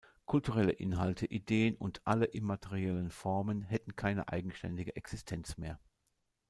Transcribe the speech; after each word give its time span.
Kulturelle 0.25 0.71
Inhalte, 0.71 1.27
Ideen 1.27 1.75
und 1.75 2.01
alle 2.05 2.25
immateriellen 2.25 3.11
Formen 3.11 3.61
hätten 3.61 3.95
keine 3.95 4.29
eigenständige 4.29 4.95
Existenz 4.95 5.59
mehr. 5.59 5.79